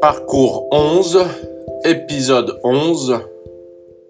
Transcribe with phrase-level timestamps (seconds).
[0.00, 1.26] Parcours 11,
[1.84, 3.20] épisode 11,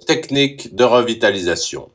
[0.06, 1.90] technique de revitalisation.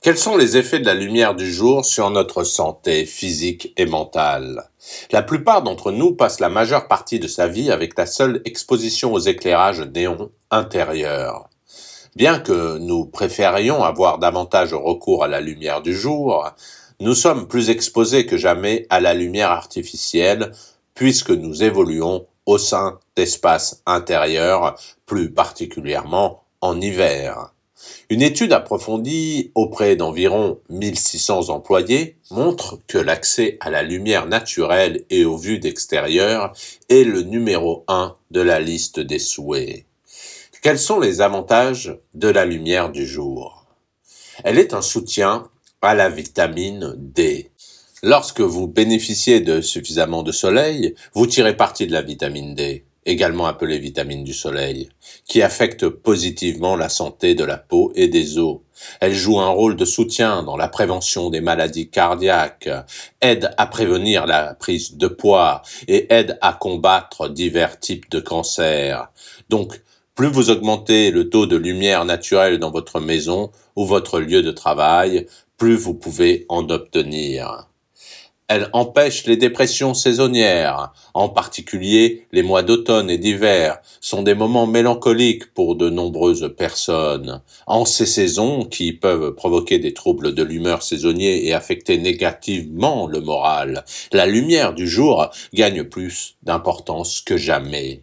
[0.00, 4.70] Quels sont les effets de la lumière du jour sur notre santé physique et mentale?
[5.10, 9.12] La plupart d'entre nous passent la majeure partie de sa vie avec la seule exposition
[9.12, 11.50] aux éclairages néons intérieurs.
[12.14, 16.48] Bien que nous préférions avoir davantage recours à la lumière du jour,
[17.00, 20.52] nous sommes plus exposés que jamais à la lumière artificielle
[20.94, 27.52] puisque nous évoluons au sein d'espaces intérieurs, plus particulièrement en hiver.
[28.08, 35.26] Une étude approfondie auprès d'environ 1600 employés montre que l'accès à la lumière naturelle et
[35.26, 36.54] aux vues d'extérieur
[36.88, 39.84] est le numéro un de la liste des souhaits.
[40.62, 43.66] Quels sont les avantages de la lumière du jour?
[44.42, 45.44] Elle est un soutien
[45.82, 47.50] à la vitamine D.
[48.04, 53.46] Lorsque vous bénéficiez de suffisamment de soleil, vous tirez parti de la vitamine D, également
[53.46, 54.88] appelée vitamine du soleil,
[55.26, 58.60] qui affecte positivement la santé de la peau et des os.
[59.00, 62.70] Elle joue un rôle de soutien dans la prévention des maladies cardiaques,
[63.20, 69.10] aide à prévenir la prise de poids et aide à combattre divers types de cancers.
[69.48, 69.82] Donc,
[70.14, 74.52] plus vous augmentez le taux de lumière naturelle dans votre maison ou votre lieu de
[74.52, 75.26] travail,
[75.56, 77.68] plus vous pouvez en obtenir.
[78.50, 84.66] Elle empêche les dépressions saisonnières, en particulier les mois d'automne et d'hiver sont des moments
[84.66, 87.42] mélancoliques pour de nombreuses personnes.
[87.66, 93.20] En ces saisons qui peuvent provoquer des troubles de l'humeur saisonnier et affecter négativement le
[93.20, 98.00] moral, la lumière du jour gagne plus d'importance que jamais.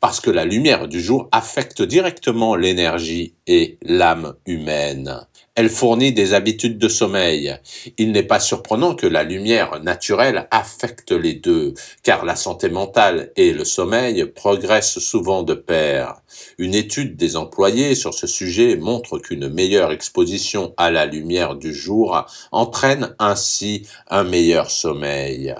[0.00, 5.26] Parce que la lumière du jour affecte directement l'énergie et l'âme humaine.
[5.58, 7.56] Elle fournit des habitudes de sommeil.
[7.96, 13.32] Il n'est pas surprenant que la lumière naturelle affecte les deux, car la santé mentale
[13.36, 16.20] et le sommeil progressent souvent de pair.
[16.58, 21.72] Une étude des employés sur ce sujet montre qu'une meilleure exposition à la lumière du
[21.72, 25.54] jour entraîne ainsi un meilleur sommeil.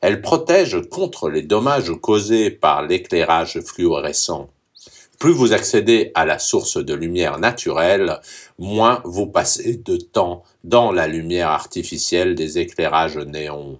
[0.00, 4.48] Elle protège contre les dommages causés par l'éclairage fluorescent.
[5.20, 8.20] Plus vous accédez à la source de lumière naturelle,
[8.58, 13.78] moins vous passez de temps dans la lumière artificielle des éclairages néons.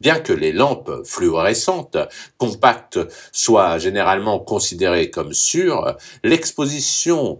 [0.00, 1.98] Bien que les lampes fluorescentes
[2.38, 3.00] compactes
[3.32, 7.38] soient généralement considérées comme sûres, l'exposition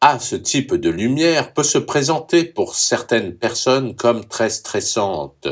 [0.00, 5.48] à ce type de lumière peut se présenter pour certaines personnes comme très stressante.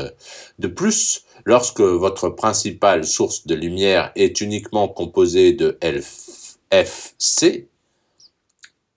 [0.57, 5.77] De plus, lorsque votre principale source de lumière est uniquement composée de
[6.71, 7.67] FC,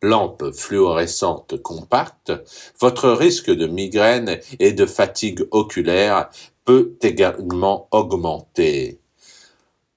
[0.03, 2.33] lampe fluorescente compacte,
[2.79, 6.29] votre risque de migraine et de fatigue oculaire
[6.65, 9.01] peut également augmenter.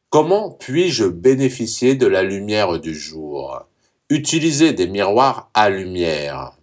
[0.09, 3.65] Comment puis-je bénéficier de la lumière du jour?
[4.09, 6.53] Utilisez des miroirs à lumière.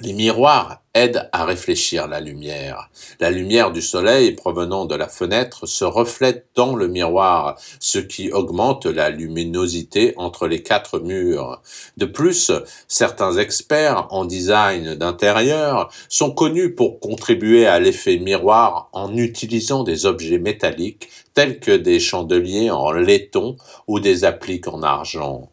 [0.00, 2.90] Les miroirs aident à réfléchir la lumière.
[3.20, 8.30] La lumière du soleil provenant de la fenêtre se reflète dans le miroir, ce qui
[8.30, 11.62] augmente la luminosité entre les quatre murs.
[11.96, 12.52] De plus,
[12.88, 20.06] certains experts en design d'intérieur sont connus pour contribuer à l'effet miroir en utilisant des
[20.06, 25.50] objets métalliques tels que des chandeliers en laiton ou des appliques en argent.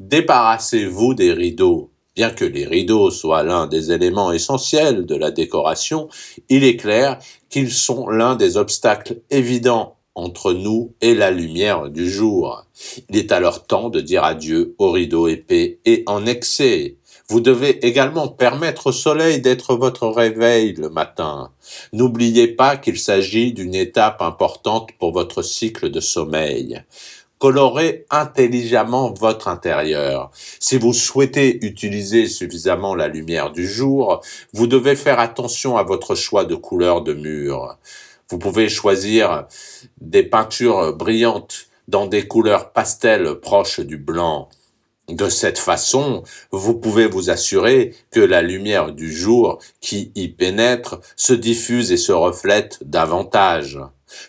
[0.00, 1.89] Débarrassez-vous des rideaux.
[2.16, 6.08] Bien que les rideaux soient l'un des éléments essentiels de la décoration,
[6.48, 12.10] il est clair qu'ils sont l'un des obstacles évidents entre nous et la lumière du
[12.10, 12.64] jour.
[13.08, 16.96] Il est alors temps de dire adieu aux rideaux épais et en excès.
[17.28, 21.52] Vous devez également permettre au soleil d'être votre réveil le matin.
[21.92, 26.82] N'oubliez pas qu'il s'agit d'une étape importante pour votre cycle de sommeil.
[27.40, 30.30] Colorez intelligemment votre intérieur.
[30.60, 34.20] Si vous souhaitez utiliser suffisamment la lumière du jour,
[34.52, 37.78] vous devez faire attention à votre choix de couleur de mur.
[38.28, 39.46] Vous pouvez choisir
[40.02, 44.50] des peintures brillantes dans des couleurs pastel proches du blanc.
[45.10, 46.22] De cette façon,
[46.52, 51.96] vous pouvez vous assurer que la lumière du jour qui y pénètre se diffuse et
[51.96, 53.78] se reflète davantage.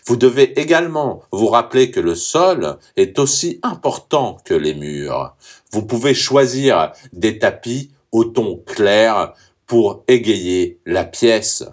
[0.06, 5.36] Vous devez également vous rappeler que le sol est aussi important que les murs.
[5.72, 9.34] Vous pouvez choisir des tapis au ton clair
[9.66, 11.64] pour égayer la pièce.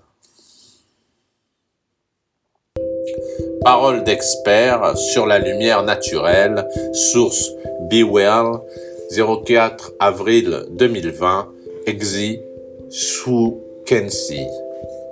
[3.64, 7.52] Parole d'expert sur la lumière naturelle, source
[7.90, 8.60] Bewell,
[9.12, 11.48] 04 avril 2020,
[11.86, 12.40] Exi
[13.86, 14.46] Kensi.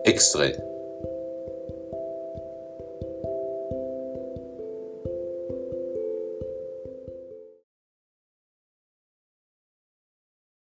[0.05, 0.66] Extrait.